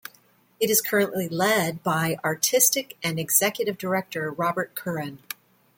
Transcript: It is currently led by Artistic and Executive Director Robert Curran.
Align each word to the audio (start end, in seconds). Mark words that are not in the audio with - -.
It 0.59 0.71
is 0.71 0.81
currently 0.81 1.29
led 1.29 1.83
by 1.83 2.17
Artistic 2.25 2.97
and 3.03 3.19
Executive 3.19 3.77
Director 3.77 4.31
Robert 4.31 4.73
Curran. 4.73 5.19